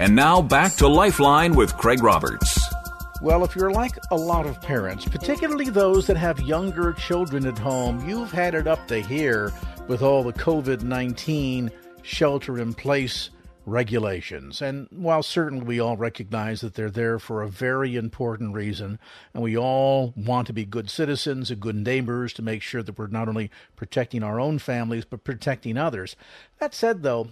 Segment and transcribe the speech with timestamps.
[0.00, 2.58] And now back to Lifeline with Craig Roberts.
[3.20, 7.58] Well, if you're like a lot of parents, particularly those that have younger children at
[7.58, 9.52] home, you've had it up to here
[9.88, 13.28] with all the COVID 19 shelter in place
[13.66, 14.62] regulations.
[14.62, 18.98] And while certainly we all recognize that they're there for a very important reason,
[19.34, 22.98] and we all want to be good citizens and good neighbors to make sure that
[22.98, 26.16] we're not only protecting our own families, but protecting others.
[26.58, 27.28] That said, though,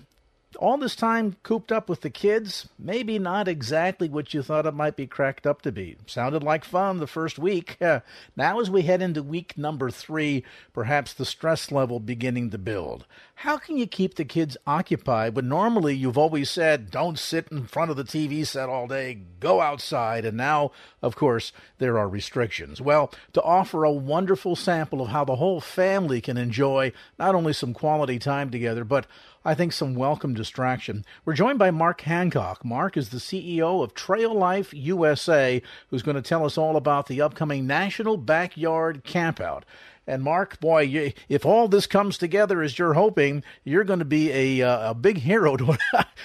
[0.56, 4.74] all this time cooped up with the kids, maybe not exactly what you thought it
[4.74, 5.96] might be cracked up to be.
[6.06, 7.76] Sounded like fun the first week.
[8.36, 13.06] now, as we head into week number three, perhaps the stress level beginning to build.
[13.42, 17.68] How can you keep the kids occupied when normally you've always said, don't sit in
[17.68, 20.24] front of the TV set all day, go outside?
[20.24, 20.72] And now,
[21.02, 22.80] of course, there are restrictions.
[22.80, 27.52] Well, to offer a wonderful sample of how the whole family can enjoy not only
[27.52, 29.06] some quality time together, but
[29.44, 31.04] I think, some welcome distraction.
[31.24, 32.64] We're joined by Mark Hancock.
[32.64, 37.06] Mark is the CEO of Trail Life USA, who's going to tell us all about
[37.06, 39.62] the upcoming National Backyard Campout.
[40.08, 44.32] And Mark, boy, if all this comes together as you're hoping, you're going to be
[44.32, 45.78] a, uh, a big hero to,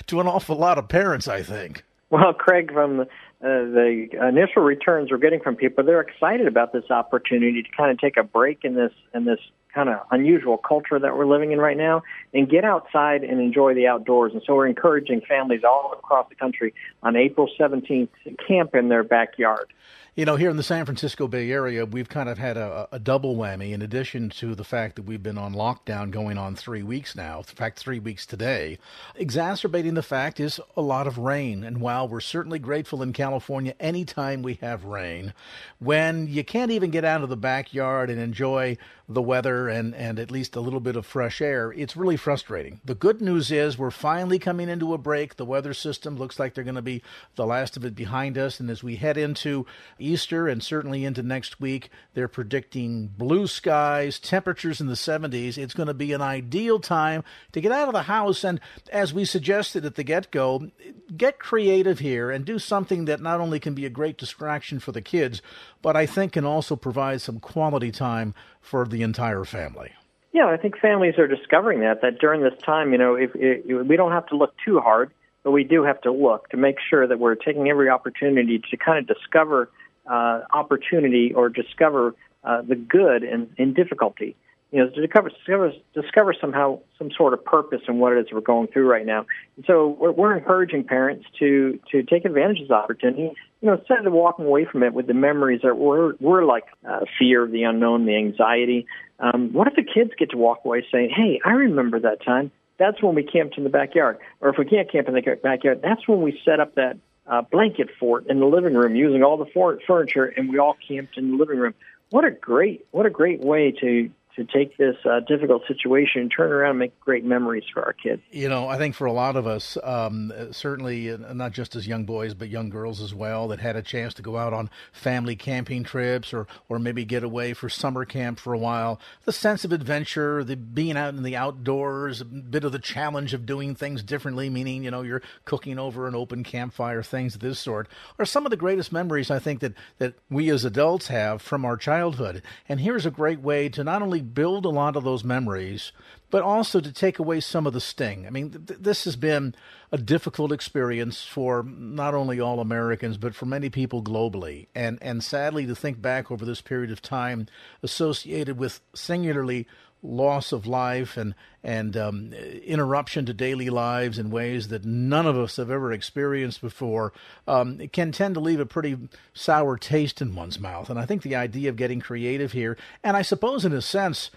[0.07, 1.83] to an awful lot of parents, I think.
[2.09, 3.07] Well, Craig, from the, uh,
[3.41, 7.99] the initial returns we're getting from people, they're excited about this opportunity to kind of
[7.99, 9.39] take a break in this in this
[9.73, 13.73] kind of unusual culture that we're living in right now and get outside and enjoy
[13.73, 14.31] the outdoors.
[14.31, 18.89] And so we're encouraging families all across the country on April 17th to camp in
[18.89, 19.73] their backyard.
[20.15, 22.99] You know, here in the San Francisco Bay Area, we've kind of had a, a,
[22.99, 26.83] double whammy in addition to the fact that we've been on lockdown going on three
[26.83, 28.77] weeks now, in fact, three weeks today.
[29.15, 31.63] Exacerbating the fact is a lot of rain.
[31.63, 35.33] And while we're certainly grateful in California anytime we have rain,
[35.79, 38.77] when you can't even get out of the backyard and enjoy
[39.09, 42.79] the weather and, and at least a little bit of fresh air, it's really frustrating.
[42.85, 45.35] The good news is we're finally coming into a break.
[45.35, 47.01] The weather system looks like they're going to be
[47.35, 48.59] the last of it behind us.
[48.59, 49.65] And as we head into
[50.03, 55.57] Easter and certainly into next week, they're predicting blue skies, temperatures in the 70s.
[55.57, 58.43] It's going to be an ideal time to get out of the house.
[58.43, 58.59] And
[58.91, 60.69] as we suggested at the get go,
[61.15, 64.91] get creative here and do something that not only can be a great distraction for
[64.91, 65.41] the kids,
[65.81, 69.91] but I think can also provide some quality time for the entire family.
[70.33, 73.87] Yeah, I think families are discovering that that during this time, you know, if, if
[73.87, 75.11] we don't have to look too hard,
[75.43, 78.77] but we do have to look to make sure that we're taking every opportunity to
[78.77, 79.69] kind of discover
[80.09, 84.35] uh, opportunity or discover uh, the good in, in difficulty.
[84.71, 88.33] You know, to discover, discover, discover somehow some sort of purpose in what it is
[88.33, 89.27] we're going through right now.
[89.55, 93.33] And so we're, we're encouraging parents to to take advantage of this opportunity.
[93.61, 96.63] You know, instead of walking away from it with the memories that were were like
[96.89, 98.87] uh, fear of the unknown, the anxiety.
[99.19, 102.49] Um, what if the kids get to walk away saying, "Hey, I remember that time.
[102.79, 105.81] That's when we camped in the backyard." Or if we can't camp in the backyard,
[105.83, 106.97] that's when we set up that
[107.27, 111.17] uh, blanket fort in the living room using all the furniture, and we all camped
[111.17, 111.73] in the living room.
[112.09, 116.31] What a great, what a great way to to take this uh, difficult situation and
[116.35, 118.21] turn around and make great memories for our kids.
[118.31, 121.87] You know, I think for a lot of us, um, certainly uh, not just as
[121.87, 124.69] young boys, but young girls as well, that had a chance to go out on
[124.91, 129.31] family camping trips or, or maybe get away for summer camp for a while, the
[129.31, 133.45] sense of adventure, the being out in the outdoors, a bit of the challenge of
[133.45, 137.59] doing things differently, meaning, you know, you're cooking over an open campfire, things of this
[137.59, 137.87] sort,
[138.17, 141.65] are some of the greatest memories I think that, that we as adults have from
[141.65, 142.41] our childhood.
[142.67, 145.91] And here's a great way to not only build a lot of those memories,
[146.29, 148.25] but also to take away some of the sting.
[148.25, 149.55] I mean, th- this has been
[149.91, 154.67] a difficult experience for not only all Americans, but for many people globally.
[154.73, 157.47] And, and sadly, to think back over this period of time
[157.83, 159.67] associated with singularly
[160.03, 161.33] loss of life and
[161.63, 166.59] and um, interruption to daily lives in ways that none of us have ever experienced
[166.59, 167.13] before
[167.47, 168.97] um, can tend to leave a pretty
[169.33, 170.89] sour taste in one's mouth.
[170.89, 174.29] And I think the idea of getting creative here, and I suppose in a sense,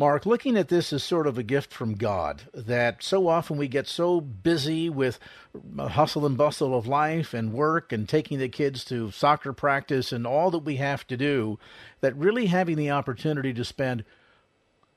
[0.00, 3.68] Mark, looking at this as sort of a gift from God, that so often we
[3.68, 5.18] get so busy with
[5.78, 10.26] hustle and bustle of life and work and taking the kids to soccer practice and
[10.26, 11.58] all that we have to do,
[12.00, 14.02] that really having the opportunity to spend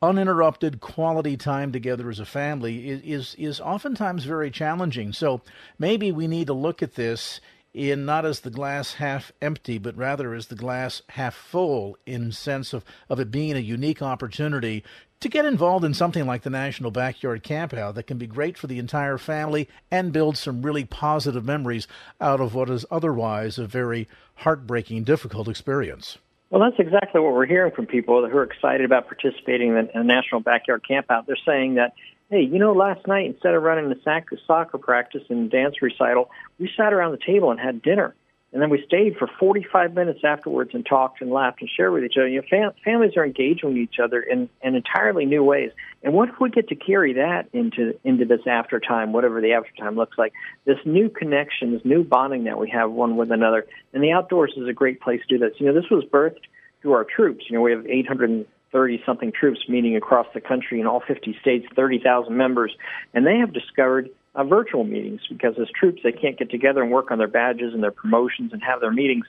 [0.04, 5.14] uninterrupted quality time together as a family is, is, is oftentimes very challenging.
[5.14, 5.42] So
[5.80, 7.40] maybe we need to look at this
[7.74, 12.34] in not as the glass half empty, but rather as the glass half full in
[12.34, 14.84] sense of, of it being a unique opportunity
[15.22, 18.68] to get involved in something like the National Backyard Campout that can be great for
[18.68, 21.88] the entire family and build some really positive memories
[22.20, 26.18] out of what is otherwise a very heartbreaking, difficult experience.
[26.54, 30.04] Well, that's exactly what we're hearing from people who are excited about participating in the
[30.04, 31.26] National Backyard Campout.
[31.26, 31.94] They're saying that,
[32.30, 34.00] hey, you know, last night instead of running the
[34.46, 36.30] soccer practice and dance recital,
[36.60, 38.14] we sat around the table and had dinner
[38.54, 42.04] and then we stayed for 45 minutes afterwards and talked and laughed and shared with
[42.04, 42.28] each other.
[42.28, 45.72] You know, fam- families are engaging with each other in, in entirely new ways.
[46.04, 49.54] And what if we get to carry that into into this after time, whatever the
[49.54, 50.34] after time looks like?
[50.66, 54.54] This new connection, this new bonding that we have one with another, and the outdoors
[54.56, 55.60] is a great place to do this.
[55.60, 56.46] You know, this was birthed
[56.84, 57.46] through our troops.
[57.50, 61.66] You know, we have 830 something troops meeting across the country in all 50 states,
[61.76, 62.76] 30,000 members,
[63.16, 66.92] and they have discovered uh, virtual meetings because as troops they can't get together and
[66.92, 69.26] work on their badges and their promotions and have their meetings.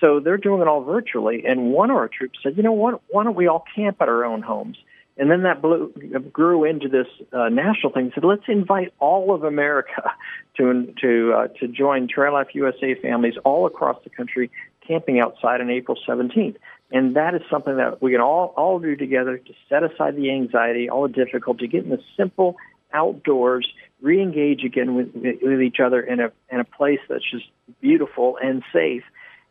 [0.00, 1.44] So they're doing it all virtually.
[1.46, 4.08] And one of our troops said, you know what, why don't we all camp at
[4.08, 4.76] our own homes?
[5.18, 5.92] And then that blew,
[6.32, 8.12] grew into this uh, national thing.
[8.14, 10.12] Said, let's invite all of America
[10.56, 14.50] to to uh, to join Trail Life USA families all across the country
[14.86, 16.56] camping outside on April 17th.
[16.90, 20.30] And that is something that we can all all do together to set aside the
[20.30, 22.56] anxiety, all the difficulty, get in the simple
[22.92, 23.68] outdoors,
[24.00, 27.46] re-engage again with, with each other in a in a place that's just
[27.80, 29.02] beautiful and safe,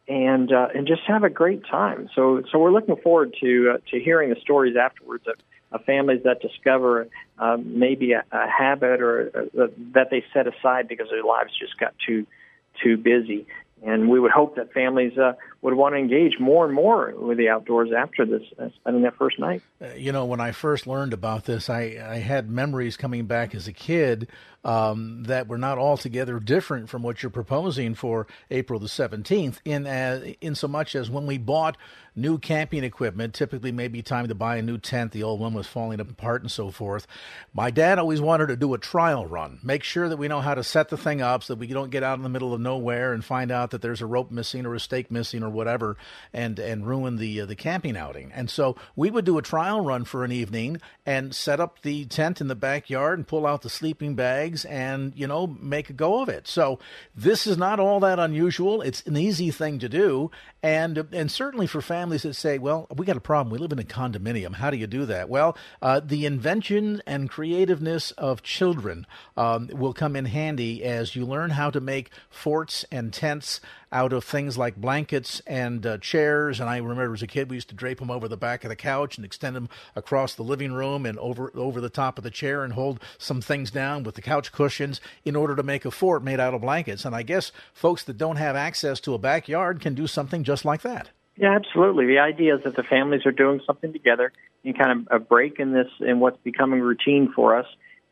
[0.07, 2.09] and uh, and just have a great time.
[2.15, 5.35] So so we're looking forward to uh, to hearing the stories afterwards of,
[5.71, 7.07] of families that discover
[7.39, 11.77] uh, maybe a, a habit or uh, that they set aside because their lives just
[11.77, 12.25] got too
[12.83, 13.45] too busy.
[13.83, 15.33] And we would hope that families uh,
[15.67, 19.17] would want to engage more and more with the outdoors after this, uh, spending that
[19.17, 19.61] first night.
[19.81, 23.53] Uh, you know, when I first learned about this, I, I had memories coming back
[23.53, 24.29] as a kid
[24.63, 29.57] um, that were not altogether different from what you're proposing for April the 17th.
[29.65, 31.75] In as, in so much as when we bought
[32.17, 35.11] new camping equipment, typically maybe time to buy a new tent.
[35.11, 37.07] The old one was falling apart and so forth.
[37.53, 40.55] My dad always wanted to do a trial run, make sure that we know how
[40.55, 42.59] to set the thing up so that we don't get out in the middle of
[42.59, 45.97] nowhere and find out that there's a rope missing or a stake missing or whatever,
[46.31, 48.31] and and ruin the uh, the camping outing.
[48.33, 52.05] And so we would do a trial run for an evening and set up the
[52.05, 55.93] tent in the backyard and pull out the sleeping bags and, you know, make a
[55.93, 56.47] go of it.
[56.47, 56.79] So
[57.15, 58.81] this is not all that unusual.
[58.81, 60.31] It's an easy thing to do.
[60.63, 63.51] And, and certainly for families that say, well, we got a problem.
[63.51, 64.55] We live in a condominium.
[64.55, 65.29] How do you do that?
[65.29, 69.05] Well, uh, the invention and creativeness of children
[69.35, 73.61] um, will come in handy as you learn how to make forts and tents
[73.91, 76.59] out of things like blankets and uh, chairs.
[76.59, 78.69] And I remember as a kid, we used to drape them over the back of
[78.69, 82.23] the couch and extend them across the living room and over over the top of
[82.23, 85.85] the chair and hold some things down with the couch cushions in order to make
[85.85, 87.05] a fort made out of blankets.
[87.05, 90.65] And I guess folks that don't have access to a backyard can do something just
[90.65, 91.09] like that.
[91.35, 92.07] Yeah, absolutely.
[92.07, 94.31] The idea is that the families are doing something together
[94.63, 97.67] and kind of a break in this in what's becoming routine for us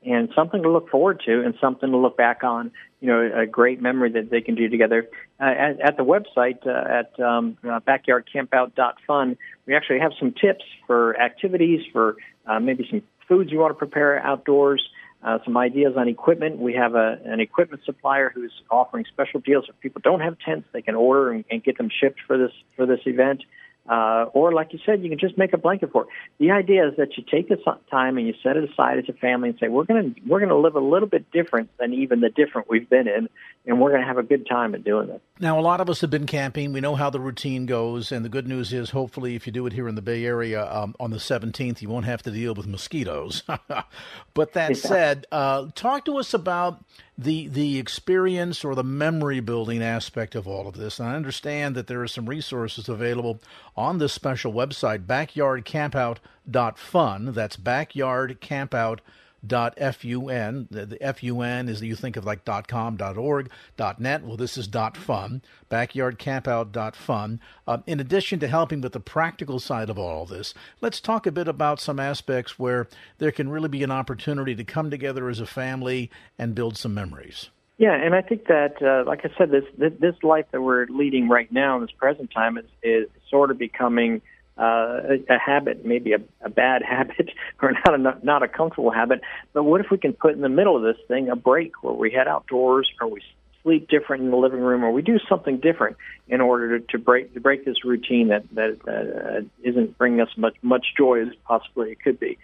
[0.05, 2.71] and something to look forward to and something to look back on.
[3.01, 5.09] You know, a great memory that they can do together.
[5.39, 10.63] Uh, at, at, the website uh, at um, uh, backyardcampout.fun, we actually have some tips
[10.87, 12.17] for activities, for
[12.47, 14.87] uh, maybe some foods you want to prepare outdoors,
[15.23, 16.59] uh, some ideas on equipment.
[16.59, 19.65] We have a, an equipment supplier who's offering special deals.
[19.69, 22.51] If people don't have tents, they can order and, and get them shipped for this
[22.75, 23.43] for this event.
[23.87, 26.07] Uh, or, like you said, you can just make a blanket for it.
[26.39, 27.57] The idea is that you take the
[27.91, 30.39] time and you set it aside as a family and say, we're going to we're
[30.39, 33.29] going to live a little bit different than even the different we've been in,
[33.67, 35.21] and we're going to have a good time at doing it.
[35.39, 36.73] Now, a lot of us have been camping.
[36.73, 39.67] We know how the routine goes, and the good news is, hopefully, if you do
[39.67, 42.55] it here in the Bay Area um, on the 17th, you won't have to deal
[42.55, 43.43] with mosquitoes.
[44.33, 44.75] but that yeah.
[44.75, 46.83] said, uh, talk to us about
[47.17, 50.99] the the experience or the memory building aspect of all of this.
[50.99, 53.39] And I understand that there are some resources available
[53.75, 57.33] on this special website, backyardcampout.fun.
[57.33, 58.99] That's backyardcampout.fun
[59.47, 60.67] dot fun.
[60.71, 64.23] The, the fun is you think of like dot com, dot org, dot net.
[64.23, 65.41] Well, this is dot fun.
[65.67, 67.39] Backyard Backyardcampout dot fun.
[67.67, 71.31] Uh, in addition to helping with the practical side of all this, let's talk a
[71.31, 72.87] bit about some aspects where
[73.17, 76.93] there can really be an opportunity to come together as a family and build some
[76.93, 77.49] memories.
[77.77, 80.85] Yeah, and I think that, uh, like I said, this, this this life that we're
[80.87, 84.21] leading right now in this present time is is sort of becoming
[84.57, 87.31] uh, a, a habit, maybe a, a bad habit
[87.61, 89.21] or not a not a comfortable habit.
[89.53, 91.93] But what if we can put in the middle of this thing a break where
[91.93, 93.21] we head outdoors or we
[93.65, 95.97] sleep different in the living room, or we do something different
[96.27, 100.29] in order to, to break to break this routine that that uh, isn't bringing us
[100.37, 102.37] much much joy as possibly it could be.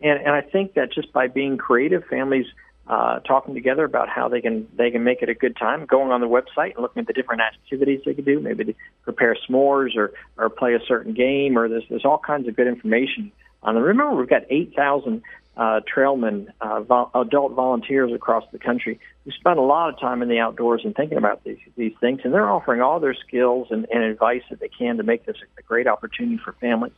[0.00, 2.46] And and I think that just by being creative, families
[2.88, 6.10] uh, talking together about how they can they can make it a good time, going
[6.10, 9.94] on the website and looking at the different activities they could do, maybe prepare s'mores
[9.94, 13.30] or or play a certain game, or there's there's all kinds of good information
[13.62, 13.84] on them.
[13.84, 15.22] Remember, we've got eight thousand
[15.58, 20.22] uh, trailmen, uh, vo- adult volunteers across the country who spend a lot of time
[20.22, 23.68] in the outdoors and thinking about these these things, and they're offering all their skills
[23.70, 26.92] and, and advice that they can to make this a great opportunity for families.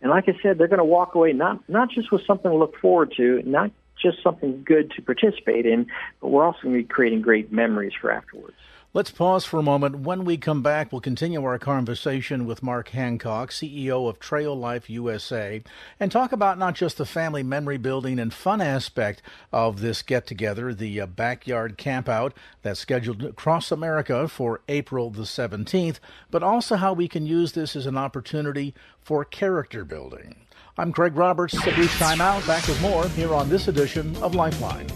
[0.00, 2.56] And like I said, they're going to walk away not not just with something to
[2.56, 5.86] look forward to, not just something good to participate in,
[6.20, 8.56] but we're also going to be creating great memories for afterwards.
[8.96, 9.98] Let's pause for a moment.
[9.98, 14.88] When we come back, we'll continue our conversation with Mark Hancock, CEO of Trail Life
[14.88, 15.64] USA,
[15.98, 19.20] and talk about not just the family memory building and fun aspect
[19.52, 25.22] of this get together, the uh, backyard campout that's scheduled across America for April the
[25.22, 25.98] 17th,
[26.30, 30.36] but also how we can use this as an opportunity for character building.
[30.76, 31.54] I'm Craig Roberts.
[31.54, 32.44] A brief time out.
[32.48, 34.88] Back with more here on this edition of Lifeline.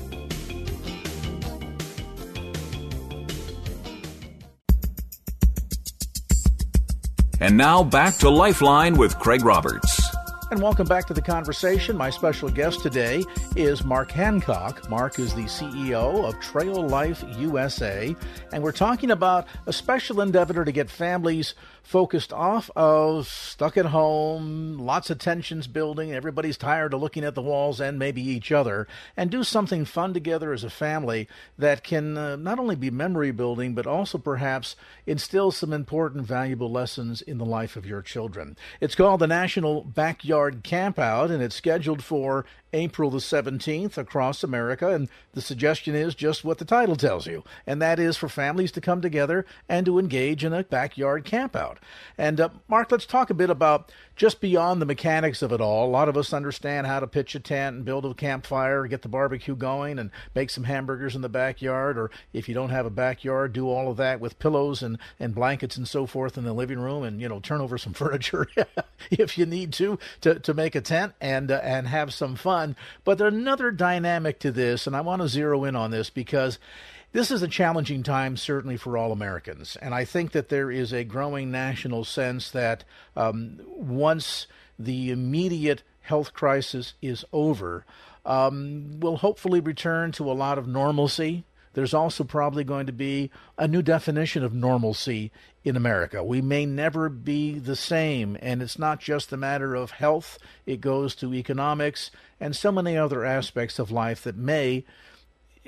[7.40, 10.08] And now back to Lifeline with Craig Roberts.
[10.50, 11.94] And welcome back to the conversation.
[11.94, 13.22] My special guest today
[13.54, 14.88] is Mark Hancock.
[14.88, 18.16] Mark is the CEO of Trail Life USA,
[18.50, 21.54] and we're talking about a special endeavor to get families
[21.88, 27.34] focused off of stuck at home, lots of tensions building, everybody's tired of looking at
[27.34, 31.26] the walls and maybe each other, and do something fun together as a family
[31.56, 34.76] that can uh, not only be memory building, but also perhaps
[35.06, 38.54] instill some important, valuable lessons in the life of your children.
[38.82, 44.88] It's called the National Backyard Campout, and it's scheduled for April the 17th across America.
[44.88, 48.72] And the suggestion is just what the title tells you, and that is for families
[48.72, 51.77] to come together and to engage in a backyard campout.
[52.16, 55.86] And uh, Mark, let's talk a bit about just beyond the mechanics of it all.
[55.86, 59.02] A lot of us understand how to pitch a tent and build a campfire, get
[59.02, 61.96] the barbecue going, and make some hamburgers in the backyard.
[61.96, 65.34] Or if you don't have a backyard, do all of that with pillows and, and
[65.34, 68.48] blankets and so forth in the living room, and you know turn over some furniture
[69.10, 72.76] if you need to to, to make a tent and uh, and have some fun.
[73.04, 76.58] But there's another dynamic to this, and I want to zero in on this because
[77.18, 79.76] this is a challenging time, certainly for all Americans.
[79.82, 82.84] And I think that there is a growing national sense that
[83.16, 84.46] um, once
[84.78, 87.84] the immediate health crisis is over,
[88.24, 91.42] um, we'll hopefully return to a lot of normalcy.
[91.72, 95.32] There's also probably going to be a new definition of normalcy
[95.64, 96.22] in America.
[96.22, 100.80] We may never be the same, and it's not just a matter of health, it
[100.80, 104.84] goes to economics and so many other aspects of life that may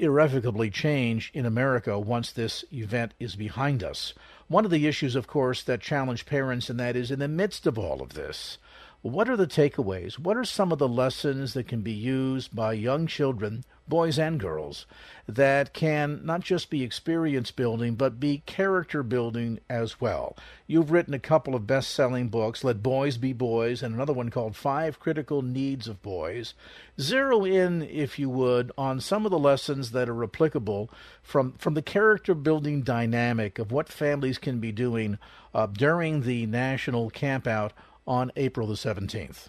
[0.01, 4.15] irrevocably change in America once this event is behind us.
[4.49, 7.67] One of the issues, of course, that challenge parents, and that is in the midst
[7.67, 8.59] of all of this,
[9.03, 10.19] what are the takeaways?
[10.19, 14.41] What are some of the lessons that can be used by young children boys and
[14.41, 14.87] girls,
[15.29, 20.35] that can not just be experience building, but be character building as well.
[20.67, 24.31] You've written a couple of best selling books, Let Boys Be Boys, and another one
[24.31, 26.55] called Five Critical Needs of Boys.
[26.99, 30.91] Zero in, if you would, on some of the lessons that are applicable
[31.23, 35.19] from, from the character building dynamic of what families can be doing
[35.55, 37.73] uh, during the national campout
[38.07, 39.49] on April the 17th.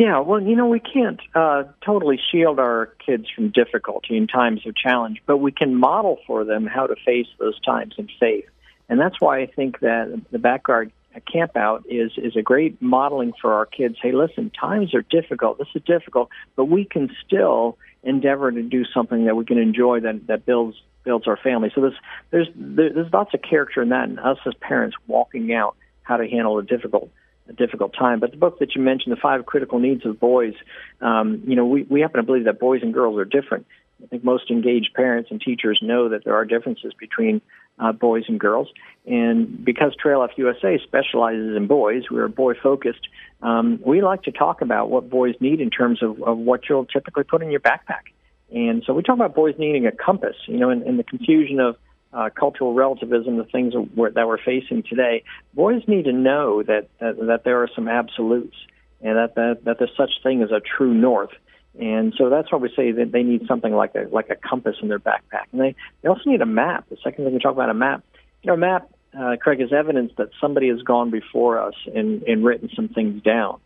[0.00, 4.66] Yeah, well, you know, we can't uh, totally shield our kids from difficulty in times
[4.66, 8.46] of challenge, but we can model for them how to face those times in faith.
[8.88, 10.90] And that's why I think that the backyard
[11.30, 13.96] camp out is is a great modeling for our kids.
[14.00, 15.58] Hey, listen, times are difficult.
[15.58, 20.00] This is difficult, but we can still endeavor to do something that we can enjoy
[20.00, 21.70] that that builds builds our family.
[21.74, 21.98] So there's
[22.30, 26.26] there's there's lots of character in that, and us as parents walking out how to
[26.26, 27.10] handle a difficult
[27.50, 28.20] a difficult time.
[28.20, 30.54] But the book that you mentioned, The Five Critical Needs of Boys,
[31.00, 33.66] um, you know, we, we happen to believe that boys and girls are different.
[34.02, 37.42] I think most engaged parents and teachers know that there are differences between
[37.78, 38.68] uh, boys and girls.
[39.06, 43.08] And because Trail Life USA specializes in boys, we're boy focused.
[43.42, 46.86] Um, we like to talk about what boys need in terms of, of what you'll
[46.86, 48.12] typically put in your backpack.
[48.52, 51.60] And so we talk about boys needing a compass, you know, in, in the confusion
[51.60, 51.76] of
[52.12, 55.22] uh, cultural relativism, the things that we're, that we're facing today,
[55.54, 58.56] boys need to know that, that that there are some absolutes
[59.00, 61.30] and that, that that there's such thing as a true north.
[61.78, 64.76] And so that's why we say that they need something like a like a compass
[64.82, 66.88] in their backpack, and they they also need a map.
[66.88, 68.02] The second thing we talk about a map,
[68.42, 72.22] you know, a map, uh, Craig, is evidence that somebody has gone before us and
[72.24, 73.60] and written some things down.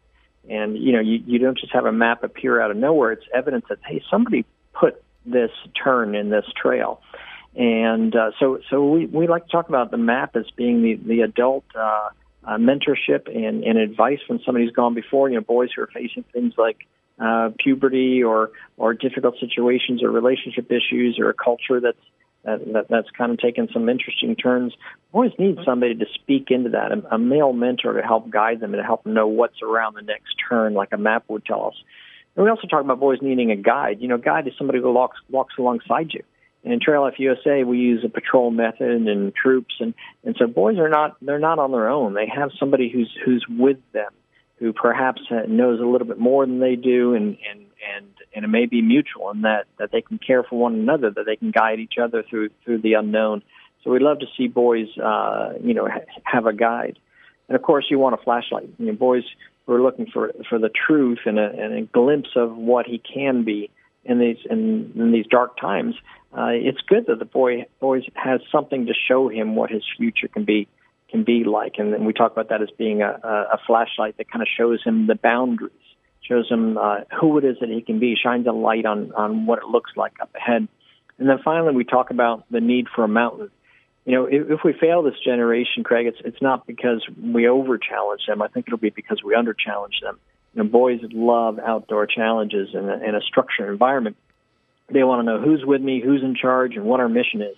[0.48, 3.12] And you know, you you don't just have a map appear out of nowhere.
[3.12, 5.50] It's evidence that hey, somebody put this
[5.82, 7.00] turn in this trail.
[7.56, 10.94] And uh, so, so we, we like to talk about the map as being the,
[10.94, 12.08] the adult uh,
[12.44, 15.28] uh, mentorship and, and advice from somebody who's gone before.
[15.28, 16.86] You know, boys who are facing things like
[17.18, 21.96] uh, puberty or or difficult situations or relationship issues or a culture that's
[22.44, 24.74] that, that, that's kind of taken some interesting turns.
[25.12, 28.74] Boys need somebody to speak into that, a, a male mentor to help guide them
[28.74, 31.68] and to help them know what's around the next turn, like a map would tell
[31.68, 31.74] us.
[32.36, 33.98] And we also talk about boys needing a guide.
[34.00, 36.22] You know, a guide is somebody who walks walks alongside you.
[36.64, 39.92] And in Trail Life USA, we use a patrol method and troops, and
[40.24, 42.14] and so boys are not they're not on their own.
[42.14, 44.10] They have somebody who's who's with them,
[44.58, 48.48] who perhaps knows a little bit more than they do, and and and and it
[48.48, 51.50] may be mutual in that that they can care for one another, that they can
[51.50, 53.42] guide each other through through the unknown.
[53.82, 56.98] So we'd love to see boys, uh, you know, ha- have a guide,
[57.48, 58.70] and of course you want a flashlight.
[58.78, 59.24] You know, boys
[59.66, 62.98] who are looking for for the truth and a, and a glimpse of what he
[62.98, 63.70] can be
[64.04, 65.94] in these in, in these dark times
[66.36, 70.28] uh, it's good that the boy always has something to show him what his future
[70.28, 70.68] can be
[71.10, 73.06] can be like, and then we talk about that as being a,
[73.52, 75.70] a flashlight that kind of shows him the boundaries,
[76.20, 79.46] shows him uh, who it is that he can be, shines a light on on
[79.46, 80.66] what it looks like up ahead,
[81.18, 83.50] and then finally we talk about the need for a mountain.
[84.04, 87.78] You know, if, if we fail this generation, Craig, it's it's not because we over
[87.78, 88.42] challenge them.
[88.42, 90.18] I think it'll be because we under challenge them.
[90.54, 94.16] You know, boys love outdoor challenges and a, in a structured environment
[94.90, 97.56] they want to know who's with me, who's in charge, and what our mission is.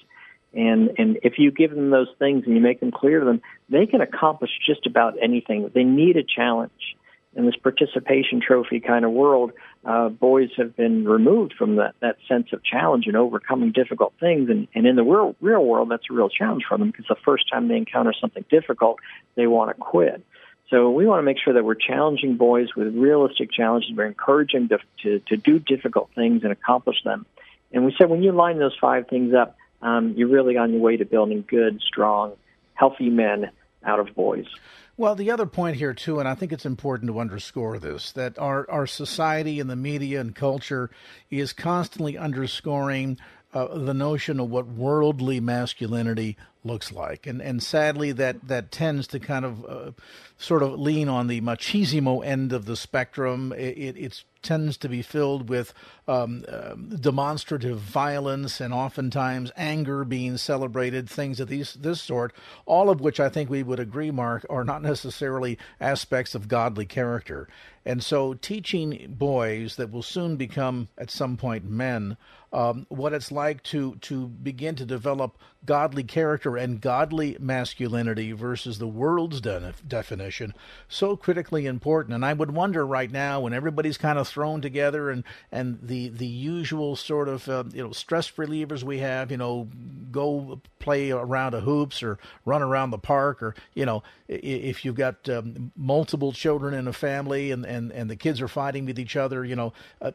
[0.54, 3.42] And and if you give them those things and you make them clear to them,
[3.68, 5.70] they can accomplish just about anything.
[5.74, 6.96] They need a challenge.
[7.34, 9.52] In this participation trophy kind of world,
[9.84, 14.48] uh, boys have been removed from that, that sense of challenge and overcoming difficult things.
[14.48, 17.16] And, and in the real, real world, that's a real challenge for them because the
[17.26, 19.00] first time they encounter something difficult,
[19.34, 20.24] they want to quit.
[20.70, 23.90] So we want to make sure that we're challenging boys with realistic challenges.
[23.94, 27.25] We're encouraging them to, to, to do difficult things and accomplish them.
[27.73, 30.80] And we said when you line those five things up, um, you're really on your
[30.80, 32.32] way to building good, strong,
[32.75, 33.50] healthy men
[33.85, 34.46] out of boys.
[34.96, 38.38] Well, the other point here too, and I think it's important to underscore this, that
[38.38, 40.90] our, our society and the media and culture
[41.30, 43.18] is constantly underscoring
[43.52, 49.07] uh, the notion of what worldly masculinity looks like, and and sadly that that tends
[49.09, 49.92] to kind of uh,
[50.38, 53.52] sort of lean on the machismo end of the spectrum.
[53.52, 55.74] It, it it's tends to be filled with
[56.09, 62.32] um, uh, demonstrative violence and oftentimes anger being celebrated, things of these this sort.
[62.64, 66.87] All of which I think we would agree, Mark, are not necessarily aspects of godly
[66.87, 67.48] character.
[67.87, 72.16] And so, teaching boys that will soon become, at some point, men,
[72.52, 78.78] um, what it's like to to begin to develop godly character and godly masculinity versus
[78.78, 80.52] the world's de- definition,
[80.88, 82.14] so critically important.
[82.14, 86.11] And I would wonder right now, when everybody's kind of thrown together and and the
[86.11, 89.66] the usual sort of uh, you know stress relievers we have, you know,
[90.12, 94.94] go play around a hoops or run around the park, or you know, if you've
[94.94, 98.99] got um, multiple children in a family and and, and the kids are fighting with
[98.99, 99.72] each other, you know,
[100.03, 100.11] uh,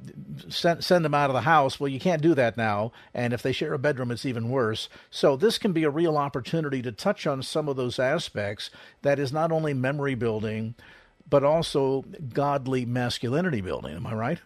[0.50, 1.80] send, send them out of the house.
[1.80, 2.92] Well, you can't do that now.
[3.16, 4.88] And if they share a bedroom, it's even worse.
[5.10, 8.70] So this can be a real opportunity to touch on some of those aspects
[9.02, 10.76] that is not only memory building,
[11.30, 12.04] but also
[12.34, 13.96] godly masculinity building.
[13.96, 14.40] Am I right?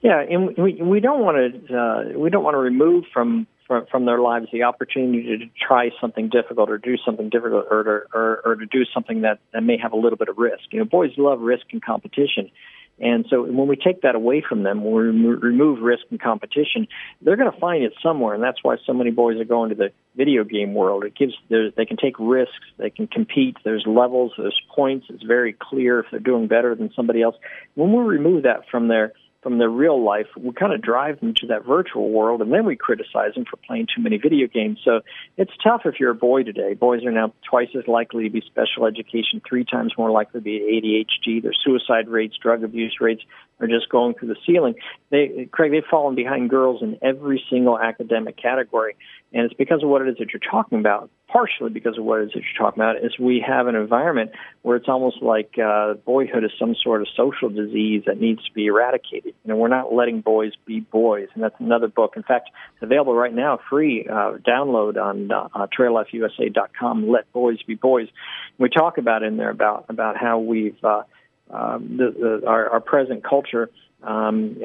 [0.00, 3.86] Yeah, and we we don't want to uh, we don't want to remove from from,
[3.90, 8.06] from their lives the opportunity to try something difficult or do something difficult or, or,
[8.14, 10.62] or, or to do something that, that may have a little bit of risk.
[10.70, 12.50] You know, boys love risk and competition.
[13.00, 16.88] And so when we take that away from them, when we remove risk and competition,
[17.22, 18.34] they're going to find it somewhere.
[18.34, 21.04] And that's why so many boys are going to the video game world.
[21.04, 25.52] It gives, they can take risks, they can compete, there's levels, there's points, it's very
[25.58, 27.36] clear if they're doing better than somebody else.
[27.74, 31.32] When we remove that from their from their real life, we kind of drive them
[31.34, 34.80] to that virtual world, and then we criticize them for playing too many video games.
[34.84, 35.00] So
[35.36, 36.74] it's tough if you're a boy today.
[36.74, 40.44] Boys are now twice as likely to be special education, three times more likely to
[40.44, 41.42] be ADHD.
[41.42, 43.22] Their suicide rates, drug abuse rates
[43.60, 44.74] are just going through the ceiling.
[45.10, 48.96] They, Craig, they've fallen behind girls in every single academic category.
[49.32, 52.20] And it's because of what it is that you're talking about, partially because of what
[52.20, 54.30] it is that you're talking about, is we have an environment
[54.62, 58.52] where it's almost like uh, boyhood is some sort of social disease that needs to
[58.54, 59.34] be eradicated.
[59.44, 62.14] You know, we're not letting boys be boys, and that's another book.
[62.16, 67.74] In fact, it's available right now, free uh, download on uh, traillifeusa.com, Let Boys Be
[67.74, 68.08] Boys.
[68.56, 71.02] We talk about in there about, about how we've, uh,
[71.50, 73.70] um, the, the, our, our present culture–
[74.02, 74.56] um,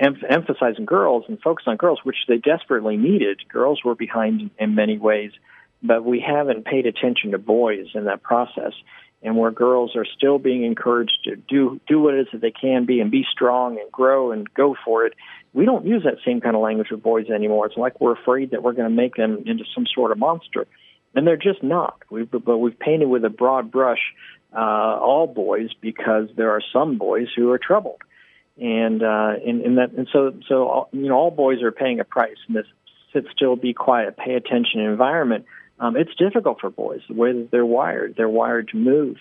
[0.00, 3.40] em- emphasizing girls and focus on girls, which they desperately needed.
[3.48, 5.32] Girls were behind in many ways,
[5.82, 8.72] but we haven't paid attention to boys in that process.
[9.22, 12.50] And where girls are still being encouraged to do do what it is that they
[12.50, 15.12] can be and be strong and grow and go for it,
[15.52, 17.66] we don't use that same kind of language with boys anymore.
[17.66, 20.66] It's like we're afraid that we're going to make them into some sort of monster,
[21.14, 22.00] and they're just not.
[22.10, 24.00] We've, but we've painted with a broad brush
[24.54, 28.02] uh, all boys because there are some boys who are troubled,
[28.60, 32.00] and uh, and, and that and so so all, you know all boys are paying
[32.00, 32.66] a price in this
[33.12, 35.44] sit still, be quiet, pay attention environment.
[35.78, 38.14] Um, it's difficult for boys the way that they're wired.
[38.16, 39.16] They're wired to move,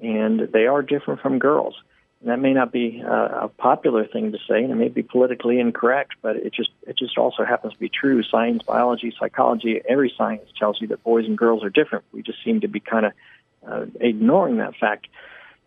[0.00, 1.74] and they are different from girls.
[2.20, 5.02] And that may not be uh, a popular thing to say, and it may be
[5.02, 8.22] politically incorrect, but it just it just also happens to be true.
[8.22, 12.04] Science, biology, psychology, every science tells you that boys and girls are different.
[12.12, 13.12] We just seem to be kind of
[13.66, 15.06] uh, ignoring that fact.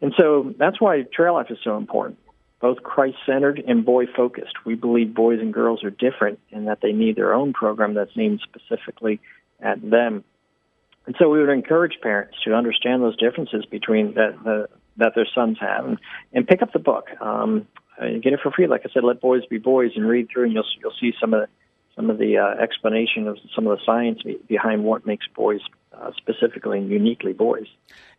[0.01, 2.19] And so that's why trail life is so important,
[2.59, 4.65] both Christ centered and boy focused.
[4.65, 8.11] We believe boys and girls are different and that they need their own program that's
[8.17, 9.19] aimed specifically
[9.59, 10.23] at them.
[11.05, 15.27] And so we would encourage parents to understand those differences between that, the, that their
[15.33, 15.97] sons have and,
[16.33, 17.07] and pick up the book.
[17.21, 17.67] Um,
[17.99, 18.67] get it for free.
[18.67, 21.33] Like I said, let boys be boys and read through and you'll, you'll see some
[21.33, 21.47] of the,
[21.95, 25.61] some of the uh, explanation of some of the science behind what makes boys
[25.93, 27.67] uh, specifically and uniquely boys.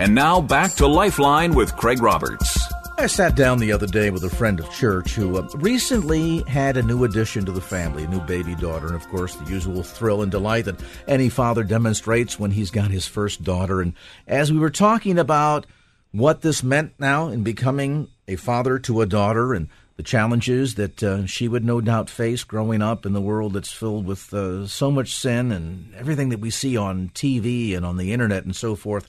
[0.00, 2.57] And now back to Lifeline with Craig Roberts.
[3.00, 6.76] I sat down the other day with a friend of church who uh, recently had
[6.76, 9.84] a new addition to the family, a new baby daughter, and of course, the usual
[9.84, 13.80] thrill and delight that any father demonstrates when he's got his first daughter.
[13.80, 13.94] And
[14.26, 15.64] as we were talking about
[16.10, 21.00] what this meant now in becoming a father to a daughter and the challenges that
[21.00, 24.66] uh, she would no doubt face growing up in the world that's filled with uh,
[24.66, 28.56] so much sin and everything that we see on TV and on the internet and
[28.56, 29.06] so forth.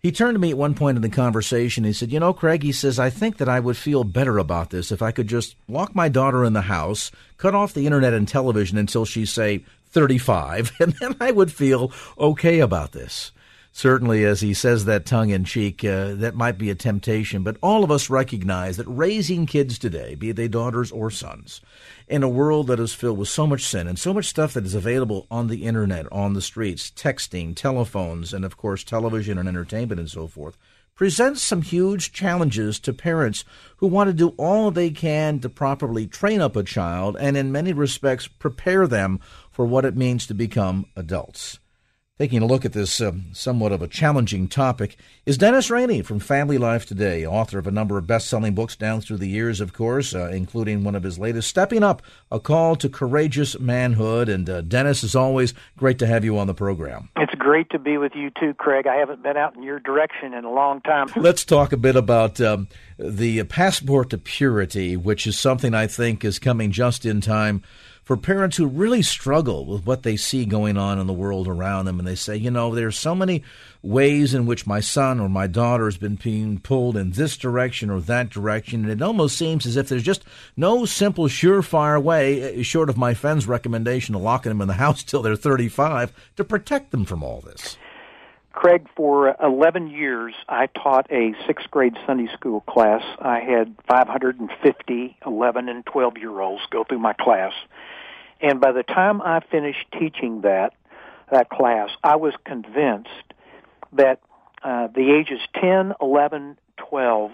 [0.00, 1.84] He turned to me at one point in the conversation.
[1.84, 4.70] He said, You know, Craig, he says, I think that I would feel better about
[4.70, 8.14] this if I could just lock my daughter in the house, cut off the internet
[8.14, 13.32] and television until she's, say, 35, and then I would feel okay about this
[13.78, 17.44] certainly as he says that tongue in cheek, uh, that might be a temptation.
[17.44, 21.60] But all of us recognize that raising kids today, be they daughters or sons,
[22.08, 24.66] in a world that is filled with so much sin and so much stuff that
[24.66, 29.48] is available on the internet, on the streets, texting, telephones, and of course television and
[29.48, 30.58] entertainment and so forth,
[30.96, 33.44] presents some huge challenges to parents
[33.76, 37.52] who want to do all they can to properly train up a child and in
[37.52, 39.20] many respects prepare them
[39.52, 41.60] for what it means to become adults.
[42.18, 46.18] Taking a look at this uh, somewhat of a challenging topic is Dennis Rainey from
[46.18, 49.60] Family Life Today, author of a number of best selling books down through the years,
[49.60, 52.02] of course, uh, including one of his latest, Stepping Up
[52.32, 54.28] A Call to Courageous Manhood.
[54.28, 57.08] And uh, Dennis, as always, great to have you on the program.
[57.18, 58.88] It's great to be with you too, Craig.
[58.88, 61.06] I haven't been out in your direction in a long time.
[61.16, 62.66] Let's talk a bit about um,
[62.98, 67.62] the passport to purity, which is something I think is coming just in time
[68.08, 71.84] for parents who really struggle with what they see going on in the world around
[71.84, 71.98] them.
[71.98, 73.42] And they say, you know, there's so many
[73.82, 77.90] ways in which my son or my daughter has been being pulled in this direction
[77.90, 78.84] or that direction.
[78.84, 80.24] And it almost seems as if there's just
[80.56, 84.74] no simple, surefire way, uh, short of my friend's recommendation of locking them in the
[84.84, 87.76] house till they're 35, to protect them from all this.
[88.52, 93.02] Craig, for 11 years, I taught a sixth grade Sunday school class.
[93.20, 97.52] I had 550 11 and 12 year olds go through my class.
[98.40, 100.72] And by the time I finished teaching that,
[101.30, 103.08] that class, I was convinced
[103.92, 104.20] that
[104.62, 107.30] uh, the ages 10, 11, 12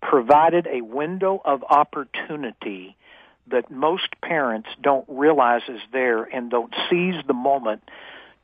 [0.00, 2.96] provided a window of opportunity
[3.50, 7.82] that most parents don't realize is there and don't seize the moment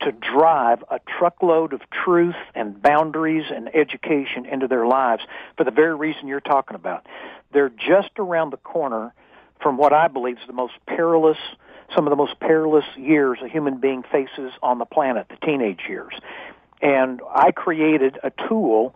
[0.01, 5.23] to drive a truckload of truth and boundaries and education into their lives
[5.57, 7.07] for the very reason you're talking about.
[7.53, 9.13] They're just around the corner
[9.61, 11.39] from what I believe is the most perilous,
[11.95, 15.81] some of the most perilous years a human being faces on the planet, the teenage
[15.89, 16.15] years.
[16.81, 18.95] And I created a tool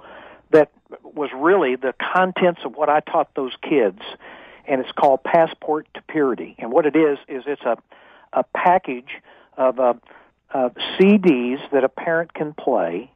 [0.50, 0.70] that
[1.02, 4.00] was really the contents of what I taught those kids,
[4.66, 6.54] and it's called Passport to Purity.
[6.58, 7.76] And what it is is it's a
[8.32, 9.20] a package
[9.56, 9.94] of uh,
[10.52, 13.11] uh, CDs that a parent can play,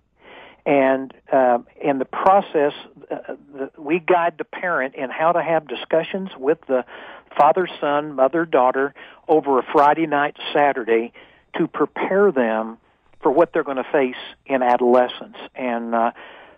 [0.67, 2.73] and uh, in the process,
[3.09, 6.85] uh, the, we guide the parent in how to have discussions with the
[7.39, 8.93] father, son, mother, daughter
[9.29, 11.13] over a Friday night, Saturday,
[11.57, 12.79] to prepare them
[13.23, 15.37] for what they're going to face in adolescence.
[15.55, 16.11] And uh,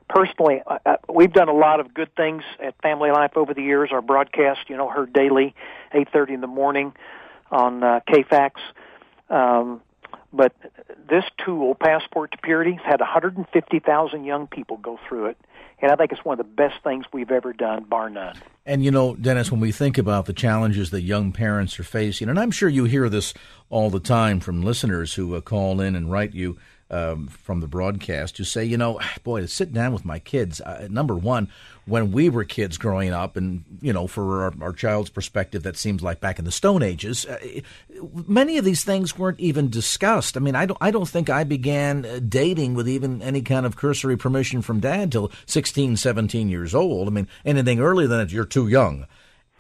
[0.09, 3.63] personally, uh, uh, we've done a lot of good things at Family Life over the
[3.63, 3.91] years.
[3.93, 5.55] Our broadcast, you know, heard daily,
[5.95, 6.95] 8:30 in the morning
[7.51, 8.53] on uh, KFAX.
[9.29, 9.83] Um,
[10.33, 10.55] but
[11.09, 15.39] this tool, Passport to Purity, has had 150,000 young people go through it.
[15.81, 18.37] And I think it's one of the best things we've ever done, bar none.
[18.67, 22.29] And you know, Dennis, when we think about the challenges that young parents are facing,
[22.29, 23.33] and I'm sure you hear this
[23.71, 26.59] all the time from listeners who uh, call in and write you
[26.91, 30.61] um, from the broadcast who say, you know, boy, to sit down with my kids.
[30.61, 31.49] Uh, number one,
[31.85, 35.77] when we were kids growing up, and you know, for our, our child's perspective, that
[35.77, 37.27] seems like back in the Stone Ages.
[37.27, 37.61] Uh,
[38.27, 40.37] many of these things weren't even discussed.
[40.37, 43.67] I mean, I don't, I don't think I began uh, dating with even any kind
[43.67, 47.09] of cursory permission from dad till 16, 17 years old.
[47.09, 49.07] I mean, anything earlier than that, you're too young.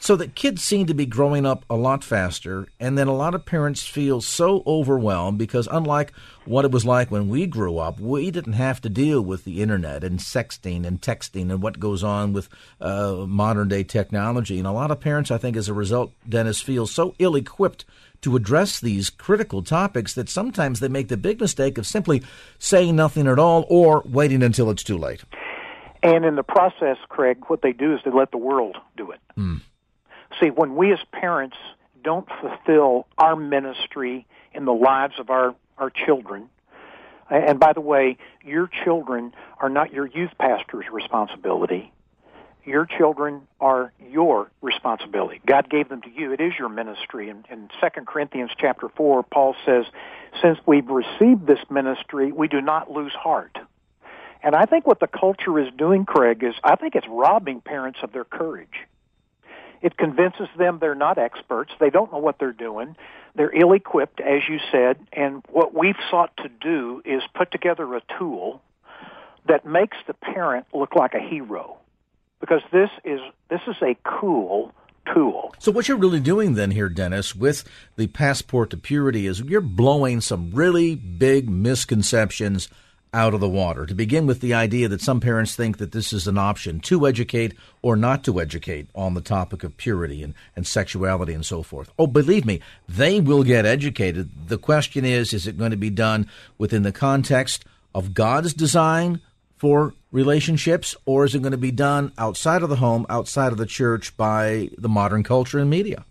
[0.00, 3.34] So that kids seem to be growing up a lot faster, and then a lot
[3.34, 6.12] of parents feel so overwhelmed because, unlike
[6.44, 9.60] what it was like when we grew up, we didn't have to deal with the
[9.60, 12.48] internet and sexting and texting and what goes on with
[12.80, 14.58] uh, modern day technology.
[14.58, 17.84] And a lot of parents, I think, as a result, Dennis, feel so ill equipped
[18.22, 22.22] to address these critical topics that sometimes they make the big mistake of simply
[22.58, 25.24] saying nothing at all or waiting until it's too late.
[26.02, 29.18] And in the process, Craig, what they do is they let the world do it.
[29.36, 29.60] Mm.
[30.40, 31.56] See, when we as parents
[32.02, 36.48] don't fulfill our ministry in the lives of our, our children,
[37.30, 41.92] and by the way, your children are not your youth pastor's responsibility.
[42.64, 45.40] Your children are your responsibility.
[45.46, 46.32] God gave them to you.
[46.32, 47.30] It is your ministry.
[47.30, 49.84] In, in 2 Corinthians chapter 4, Paul says,
[50.42, 53.56] since we've received this ministry, we do not lose heart.
[54.42, 58.00] And I think what the culture is doing, Craig, is I think it's robbing parents
[58.02, 58.86] of their courage.
[59.82, 61.72] It convinces them they're not experts.
[61.78, 62.96] They don't know what they're doing.
[63.34, 64.98] They're ill equipped, as you said.
[65.12, 68.60] And what we've sought to do is put together a tool
[69.46, 71.78] that makes the parent look like a hero.
[72.40, 74.72] Because this is, this is a cool
[75.14, 75.54] tool.
[75.58, 77.64] So what you're really doing then here, Dennis, with
[77.96, 82.68] the passport to purity is you're blowing some really big misconceptions
[83.12, 83.86] out of the water.
[83.86, 87.06] To begin with, the idea that some parents think that this is an option to
[87.06, 91.62] educate or not to educate on the topic of purity and, and sexuality and so
[91.62, 91.90] forth.
[91.98, 94.48] Oh, believe me, they will get educated.
[94.48, 99.20] The question is is it going to be done within the context of God's design
[99.56, 103.58] for relationships, or is it going to be done outside of the home, outside of
[103.58, 106.04] the church by the modern culture and media?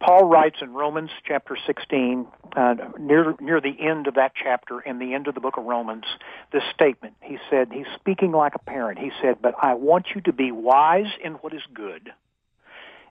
[0.00, 4.98] Paul writes in Romans chapter 16, uh, near near the end of that chapter, in
[4.98, 6.04] the end of the book of Romans,
[6.52, 7.14] this statement.
[7.20, 8.98] He said, he's speaking like a parent.
[8.98, 12.12] He said, "But I want you to be wise in what is good,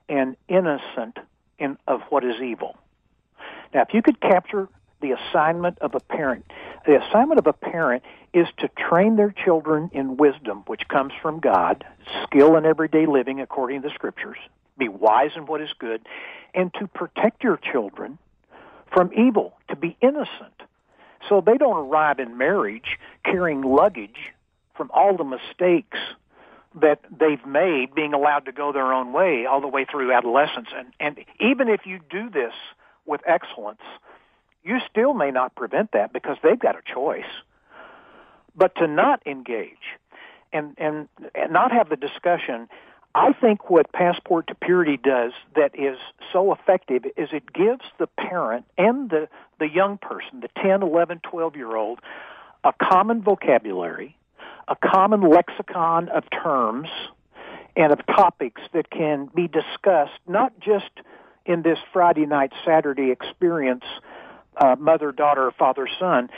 [0.08, 1.18] and innocent
[1.58, 2.76] in of what is evil."
[3.72, 4.68] Now, if you could capture
[5.00, 6.44] the assignment of a parent,
[6.86, 8.02] the assignment of a parent
[8.34, 11.86] is to train their children in wisdom, which comes from God,
[12.24, 14.38] skill in everyday living according to the Scriptures
[14.80, 16.02] be wise in what is good,
[16.54, 18.18] and to protect your children
[18.92, 20.62] from evil, to be innocent.
[21.28, 24.32] So they don't arrive in marriage carrying luggage
[24.76, 25.98] from all the mistakes
[26.80, 30.68] that they've made being allowed to go their own way all the way through adolescence.
[30.74, 32.52] And, and even if you do this
[33.06, 33.82] with excellence,
[34.62, 37.30] you still may not prevent that because they've got a choice.
[38.56, 39.98] But to not engage
[40.52, 42.68] and, and, and not have the discussion,
[43.14, 45.98] I think what Passport to Purity does that is
[46.32, 51.20] so effective is it gives the parent and the, the young person, the 10, 11,
[51.28, 52.00] 12 year old,
[52.62, 54.16] a common vocabulary
[54.70, 56.88] a common lexicon of terms
[57.76, 60.90] and of topics that can be discussed not just
[61.44, 63.84] in this Friday night, Saturday experience,
[64.56, 66.30] uh, mother, daughter, father, son,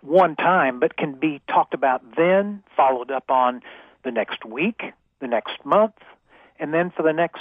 [0.00, 3.60] one time, but can be talked about then, followed up on
[4.02, 4.82] the next week,
[5.24, 5.94] the next month,
[6.60, 7.40] and then for the next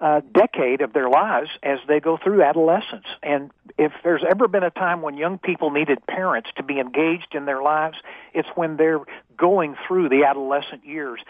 [0.00, 3.06] uh, decade of their lives as they go through adolescence.
[3.22, 7.34] And if there's ever been a time when young people needed parents to be engaged
[7.34, 7.96] in their lives,
[8.34, 9.00] it's when they're
[9.38, 11.20] going through the adolescent years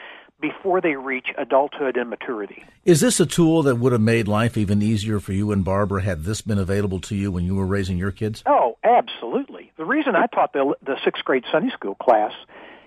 [0.40, 2.64] before they reach adulthood and maturity.
[2.84, 6.02] Is this a tool that would have made life even easier for you and Barbara
[6.02, 8.42] had this been available to you when you were raising your kids?
[8.46, 9.72] Oh, absolutely.
[9.76, 12.32] The reason I taught the, the sixth grade Sunday school class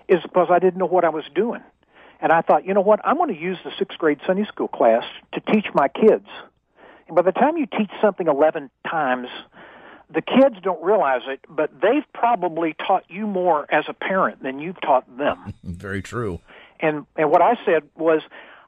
[0.08, 1.62] is because I didn't know what I was doing.
[2.20, 3.00] And I thought, you know what?
[3.04, 5.04] I'm going to use the sixth grade Sunday school class
[5.34, 6.26] to teach my kids.
[7.06, 9.28] And by the time you teach something 11 times,
[10.12, 14.58] the kids don't realize it, but they've probably taught you more as a parent than
[14.58, 15.54] you've taught them.
[15.62, 16.40] Very true.
[16.80, 18.22] And and what I said was,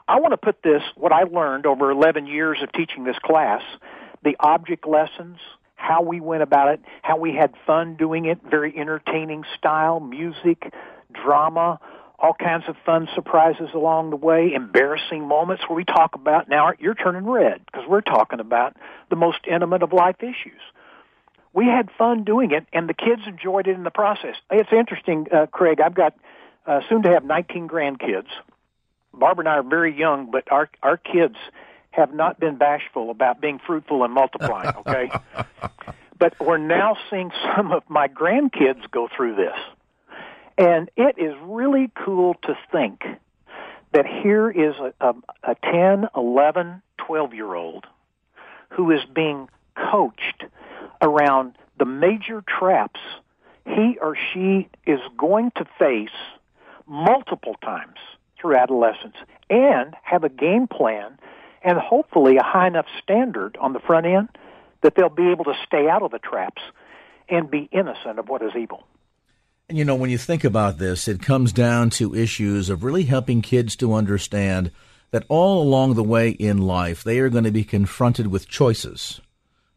[0.09, 3.63] I want to put this what I learned over 11 years of teaching this class,
[4.23, 5.39] the object lessons,
[5.77, 10.73] how we went about it, how we had fun doing it, very entertaining style, music,
[11.13, 11.81] drama,
[12.21, 16.71] all kinds of fun surprises along the way, embarrassing moments where we talk about now
[16.79, 18.77] you're turning red because we're talking about
[19.09, 20.61] the most intimate of life issues.
[21.55, 24.37] We had fun doing it, and the kids enjoyed it in the process.
[24.51, 25.81] It's interesting, uh, Craig.
[25.81, 26.15] I've got
[26.67, 28.29] uh, soon to have 19 grandkids.
[29.13, 31.37] Barbara and I are very young, but our our kids
[31.91, 34.73] have not been bashful about being fruitful and multiplying.
[34.77, 35.11] Okay,
[36.19, 39.57] but we're now seeing some of my grandkids go through this
[40.61, 43.03] and it is really cool to think
[43.93, 45.15] that here is a, a,
[45.53, 47.87] a 10, 11, 12 year old
[48.69, 50.45] who is being coached
[51.01, 53.01] around the major traps
[53.65, 56.09] he or she is going to face
[56.87, 57.97] multiple times
[58.39, 59.17] through adolescence
[59.49, 61.19] and have a game plan
[61.63, 64.29] and hopefully a high enough standard on the front end
[64.83, 66.63] that they'll be able to stay out of the traps
[67.29, 68.85] and be innocent of what is evil.
[69.71, 73.41] You know, when you think about this, it comes down to issues of really helping
[73.41, 74.73] kids to understand
[75.13, 79.21] that all along the way in life, they are going to be confronted with choices.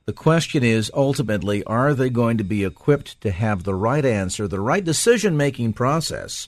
[0.06, 4.48] The question is ultimately, are they going to be equipped to have the right answer,
[4.48, 6.48] the right decision making process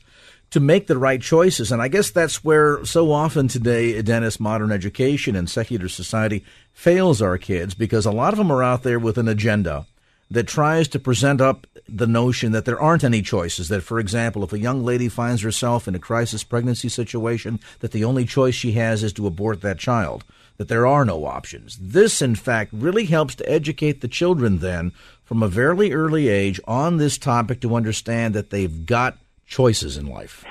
[0.50, 1.72] to make the right choices?
[1.72, 7.22] And I guess that's where so often today, Dennis, modern education and secular society fails
[7.22, 9.86] our kids because a lot of them are out there with an agenda
[10.32, 13.68] that tries to present up the notion that there aren't any choices.
[13.70, 17.92] That, for example, if a young lady finds herself in a crisis pregnancy situation, that
[17.92, 20.24] the only choice she has is to abort that child,
[20.58, 21.78] that there are no options.
[21.80, 26.60] This, in fact, really helps to educate the children then from a very early age
[26.68, 30.44] on this topic to understand that they've got choices in life.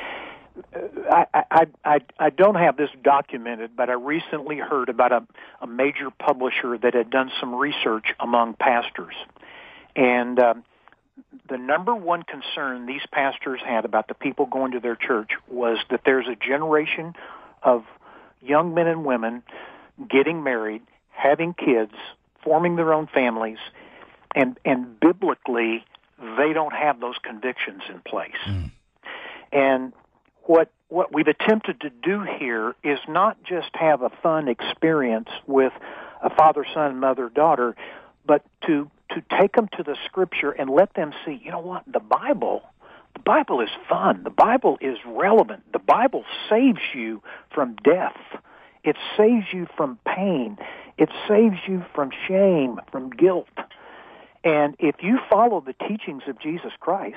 [1.10, 5.24] I, I, I, don't have this documented, but I recently heard about a,
[5.60, 9.14] a major publisher that had done some research among pastors.
[9.96, 10.64] And um,
[11.48, 15.78] the number one concern these pastors had about the people going to their church was
[15.90, 17.14] that there's a generation
[17.62, 17.84] of
[18.40, 19.42] young men and women
[20.08, 21.92] getting married, having kids,
[22.42, 23.58] forming their own families,
[24.34, 25.84] and and biblically
[26.36, 28.32] they don't have those convictions in place.
[28.46, 28.70] Mm.
[29.52, 29.92] And
[30.42, 35.72] what what we've attempted to do here is not just have a fun experience with
[36.22, 37.74] a father, son, mother, daughter,
[38.26, 41.84] but to to take them to the scripture and let them see, you know what,
[41.86, 42.62] the Bible,
[43.14, 44.22] the Bible is fun.
[44.24, 45.72] The Bible is relevant.
[45.72, 48.16] The Bible saves you from death.
[48.82, 50.58] It saves you from pain.
[50.98, 53.48] It saves you from shame, from guilt.
[54.42, 57.16] And if you follow the teachings of Jesus Christ,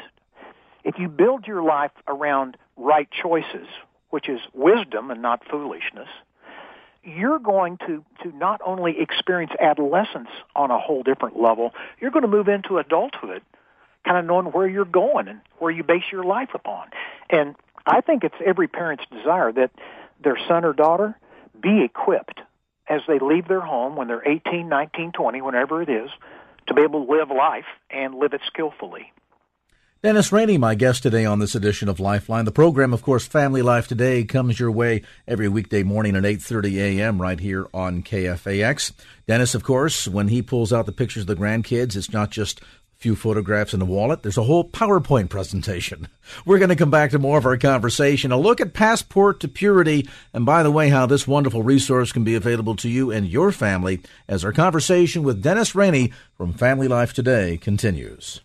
[0.83, 3.67] if you build your life around right choices,
[4.09, 6.07] which is wisdom and not foolishness,
[7.07, 12.23] you're going to, to not only experience adolescence on a whole different level, you're going
[12.23, 13.41] to move into adulthood
[14.05, 16.87] kind of knowing where you're going and where you base your life upon.
[17.29, 19.71] And I think it's every parent's desire that
[20.23, 21.17] their son or daughter
[21.61, 22.39] be equipped
[22.89, 26.09] as they leave their home when they're 18, 19, 20, whenever it is,
[26.67, 29.11] to be able to live life and live it skillfully.
[30.03, 32.45] Dennis Rainey, my guest today on this edition of Lifeline.
[32.45, 36.75] The program, of course, Family Life Today, comes your way every weekday morning at 8.30
[36.75, 37.19] a.m.
[37.19, 38.91] right here on KFAX.
[39.25, 42.61] Dennis, of course, when he pulls out the pictures of the grandkids, it's not just
[42.61, 42.65] a
[42.97, 44.21] few photographs in a wallet.
[44.21, 46.07] There's a whole PowerPoint presentation.
[46.45, 49.47] We're going to come back to more of our conversation, a look at Passport to
[49.47, 53.25] Purity, and by the way, how this wonderful resource can be available to you and
[53.25, 58.41] your family as our conversation with Dennis Rainey from Family Life Today continues.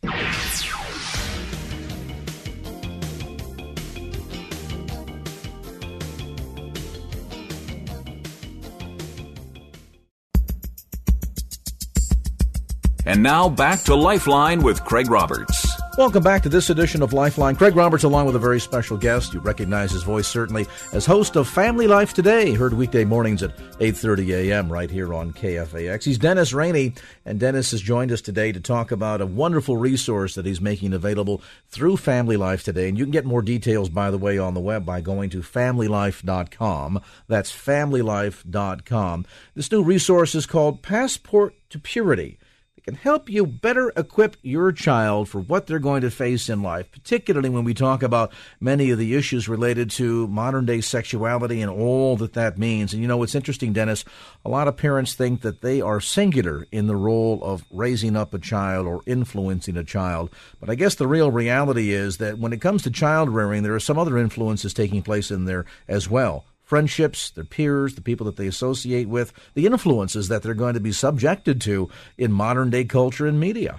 [13.05, 15.67] And now back to Lifeline with Craig Roberts.
[15.99, 17.57] Welcome back to this edition of Lifeline.
[17.57, 19.35] Craig Roberts, along with a very special guest.
[19.35, 23.57] You recognize his voice certainly as host of Family Life Today, heard weekday mornings at
[23.81, 24.73] 8:30 a.m.
[24.73, 26.05] right here on KFAX.
[26.05, 26.95] He's Dennis Rainey,
[27.27, 30.93] and Dennis has joined us today to talk about a wonderful resource that he's making
[30.93, 32.89] available through Family Life Today.
[32.89, 35.41] And you can get more details, by the way, on the web by going to
[35.41, 37.01] familylife.com.
[37.27, 39.27] That's familylife.com.
[39.57, 42.39] This new resource is called Passport to Purity
[42.85, 46.91] can help you better equip your child for what they're going to face in life,
[46.91, 51.71] particularly when we talk about many of the issues related to modern day sexuality and
[51.71, 52.93] all that that means.
[52.93, 54.05] And you know, it's interesting, Dennis,
[54.45, 58.35] a lot of parents think that they are singular in the role of raising up
[58.35, 60.31] a child or influencing a child.
[60.59, 63.75] But I guess the real reality is that when it comes to child rearing, there
[63.75, 68.25] are some other influences taking place in there as well friendships, their peers, the people
[68.25, 72.71] that they associate with, the influences that they're going to be subjected to in modern
[72.71, 73.79] day culture and media.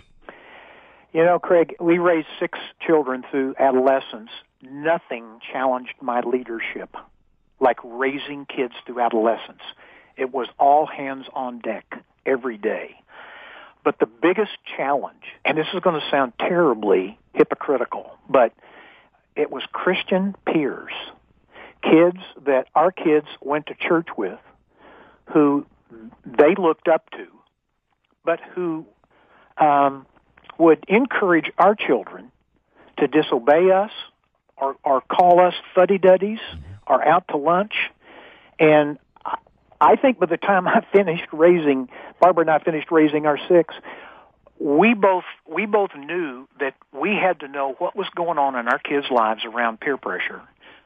[1.11, 4.29] You know, Craig, we raised six children through adolescence.
[4.61, 6.95] Nothing challenged my leadership
[7.59, 9.63] like raising kids through adolescence.
[10.15, 11.95] It was all hands on deck
[12.27, 12.93] every day.
[13.83, 18.53] But the biggest challenge, and this is going to sound terribly hypocritical, but
[19.35, 20.93] it was Christian peers
[21.83, 24.39] kids that our kids went to church with
[25.31, 25.65] who
[26.25, 27.27] they looked up to,
[28.25, 28.85] but who
[29.57, 30.05] um,
[30.57, 32.31] would encourage our children
[32.97, 33.91] to disobey us
[34.57, 36.39] or, or call us fuddy duddies
[36.87, 37.73] or out to lunch.
[38.59, 38.97] And
[39.81, 43.73] I think by the time I finished raising, Barbara and I finished raising our six,
[44.59, 48.67] we both we both knew that we had to know what was going on in
[48.67, 50.41] our kids' lives around peer pressure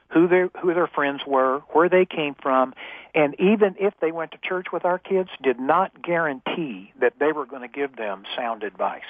[0.09, 2.73] who their who their friends were, where they came from,
[3.13, 7.31] and even if they went to church with our kids, did not guarantee that they
[7.31, 9.01] were going to give them sound advice.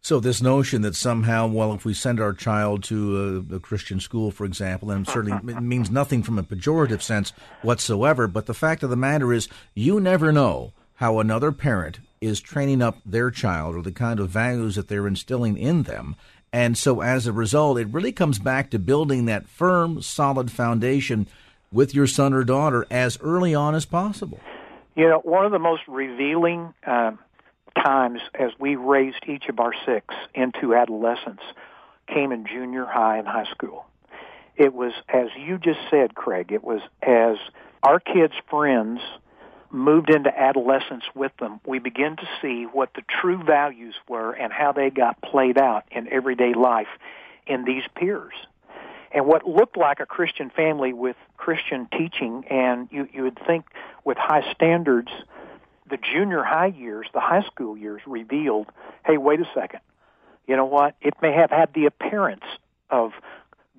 [0.00, 4.00] So this notion that somehow, well, if we send our child to a, a Christian
[4.00, 8.54] school, for example, and certainly it means nothing from a pejorative sense whatsoever, but the
[8.54, 13.30] fact of the matter is, you never know how another parent is training up their
[13.30, 16.16] child or the kind of values that they're instilling in them
[16.52, 21.26] and so as a result, it really comes back to building that firm, solid foundation
[21.70, 24.40] with your son or daughter as early on as possible.
[24.96, 27.12] You know, one of the most revealing uh,
[27.84, 31.42] times as we raised each of our six into adolescence
[32.12, 33.86] came in junior high and high school.
[34.56, 37.36] It was, as you just said, Craig, it was as
[37.82, 39.00] our kids' friends–
[39.70, 44.52] moved into adolescence with them, we begin to see what the true values were and
[44.52, 46.88] how they got played out in everyday life
[47.46, 48.34] in these peers.
[49.12, 53.64] And what looked like a Christian family with Christian teaching, and you, you would think
[54.04, 55.10] with high standards,
[55.88, 58.66] the junior high years, the high school years revealed,
[59.06, 59.80] hey, wait a second.
[60.46, 60.94] You know what?
[61.00, 62.44] It may have had the appearance
[62.90, 63.12] of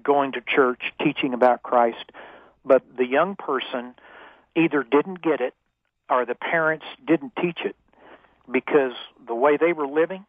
[0.03, 2.11] going to church, teaching about Christ,
[2.65, 3.93] but the young person
[4.55, 5.53] either didn't get it
[6.09, 7.75] or the parents didn't teach it
[8.51, 8.93] because
[9.27, 10.25] the way they were living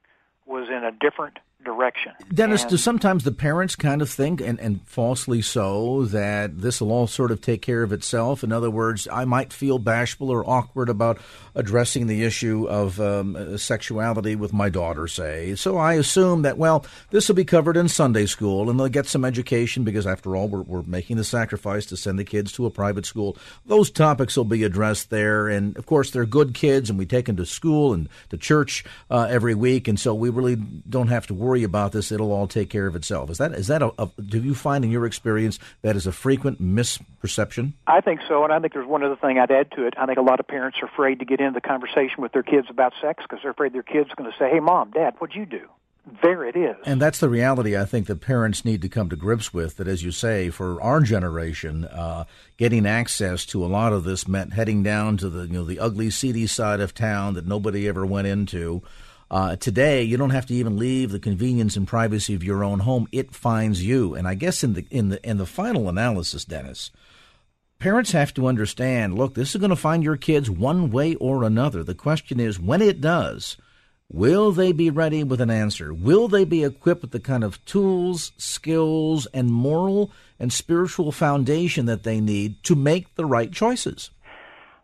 [0.47, 2.13] was in a different direction.
[2.33, 6.81] Dennis, and, do sometimes the parents kind of think, and, and falsely so, that this
[6.81, 8.43] will all sort of take care of itself?
[8.43, 11.19] In other words, I might feel bashful or awkward about
[11.55, 15.55] addressing the issue of um, sexuality with my daughter, say.
[15.55, 19.07] So I assume that, well, this will be covered in Sunday school and they'll get
[19.07, 22.67] some education because, after all, we're, we're making the sacrifice to send the kids to
[22.67, 23.37] a private school.
[23.67, 25.49] Those topics will be addressed there.
[25.49, 28.85] And, of course, they're good kids and we take them to school and to church
[29.11, 29.89] uh, every week.
[29.89, 32.13] And so we really don't have to worry about this.
[32.13, 33.31] It'll all take care of itself.
[33.31, 36.13] Is that, is that a, a do you find in your experience that is a
[36.13, 37.73] frequent misperception?
[37.89, 38.45] I think so.
[38.45, 39.95] And I think there's one other thing I'd add to it.
[39.99, 42.33] I think a lot of parents are afraid to get get into the conversation with
[42.33, 44.91] their kids about sex because they're afraid their kids are going to say, "Hey, mom,
[44.91, 45.69] dad, what'd you do?"
[46.23, 46.77] There it is.
[46.87, 49.77] And that's the reality I think that parents need to come to grips with.
[49.77, 52.25] That, as you say, for our generation, uh,
[52.57, 55.79] getting access to a lot of this meant heading down to the you know the
[55.79, 58.83] ugly, seedy side of town that nobody ever went into.
[59.31, 62.81] Uh, today, you don't have to even leave the convenience and privacy of your own
[62.81, 63.07] home.
[63.13, 64.15] It finds you.
[64.15, 66.91] And I guess in the in the in the final analysis, Dennis,
[67.79, 69.17] parents have to understand.
[69.17, 71.85] Look, this is going to find your kids one way or another.
[71.85, 73.57] The question is, when it does,
[74.11, 75.95] will they be ready with an answer?
[75.95, 80.11] Will they be equipped with the kind of tools, skills, and moral
[80.41, 84.11] and spiritual foundation that they need to make the right choices?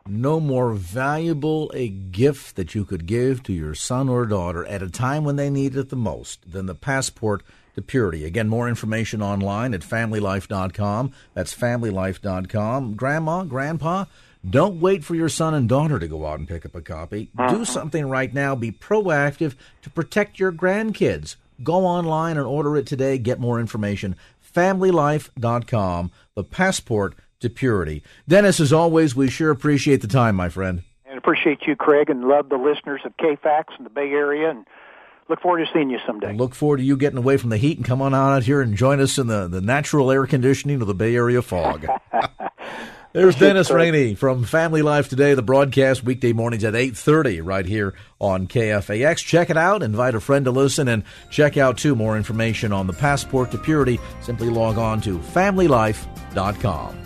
[0.09, 4.83] No more valuable a gift that you could give to your son or daughter at
[4.83, 7.43] a time when they need it the most than the passport
[7.75, 8.25] to purity.
[8.25, 11.13] Again, more information online at familylife.com.
[11.35, 12.95] That's familylife.com.
[12.95, 14.07] Grandma, grandpa,
[14.49, 17.31] don't wait for your son and daughter to go out and pick up a copy.
[17.37, 17.65] Do uh-huh.
[17.65, 18.55] something right now.
[18.55, 21.37] Be proactive to protect your grandkids.
[21.63, 23.19] Go online and order it today.
[23.19, 24.17] Get more information.
[24.55, 26.11] Familylife.com.
[26.35, 27.15] The passport
[27.47, 28.03] to purity.
[28.28, 30.82] Dennis, as always, we sure appreciate the time, my friend.
[31.07, 34.66] And appreciate you, Craig, and love the listeners of KFAX in the Bay Area, and
[35.28, 36.32] look forward to seeing you someday.
[36.32, 38.76] Look forward to you getting away from the heat and come on out here and
[38.76, 41.86] join us in the, the natural air conditioning of the Bay Area fog.
[43.16, 47.94] There's Dennis Rainey from Family Life Today, the broadcast weekday mornings at 8.30 right here
[48.20, 49.24] on KFAX.
[49.24, 49.82] Check it out.
[49.82, 53.59] Invite a friend to listen and check out, too, more information on the Passport to
[53.59, 53.99] Purity.
[54.20, 57.06] Simply log on to familylife.com.